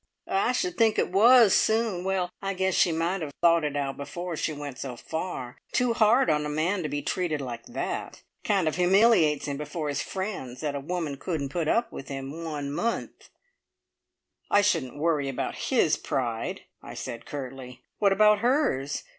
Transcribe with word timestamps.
"I 0.27 0.51
should 0.51 0.77
think 0.79 0.97
it 0.97 1.11
was 1.11 1.53
soon! 1.53 2.03
Well, 2.03 2.31
I 2.41 2.55
guess 2.55 2.73
she 2.73 2.91
might 2.91 3.21
have 3.21 3.31
thought 3.39 3.63
it 3.63 3.75
out 3.75 3.97
before 3.97 4.35
she 4.35 4.51
went 4.51 4.79
so 4.79 4.95
far. 4.95 5.59
Too 5.73 5.93
hard 5.93 6.27
on 6.27 6.43
a 6.43 6.49
man 6.49 6.81
to 6.81 6.89
be 6.89 7.03
treated 7.03 7.39
like 7.39 7.67
that. 7.67 8.23
Kind 8.43 8.67
of 8.67 8.77
humiliates 8.77 9.45
him 9.47 9.57
before 9.57 9.89
his 9.89 10.01
friends, 10.01 10.61
that 10.61 10.73
a 10.73 10.79
woman 10.79 11.17
couldn't 11.17 11.49
put 11.49 11.67
up 11.67 11.91
with 11.91 12.07
him 12.07 12.43
one 12.43 12.71
month" 12.73 13.29
"I 14.49 14.61
shouldn't 14.61 14.97
worry 14.97 15.29
about 15.29 15.69
his 15.69 15.97
pride," 15.97 16.61
I 16.81 16.95
said 16.95 17.27
curtly. 17.27 17.83
"What 17.99 18.11
about 18.11 18.39
hers? 18.39 19.03